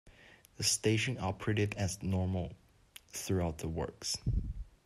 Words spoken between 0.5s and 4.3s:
The station operated as normal throughout the works.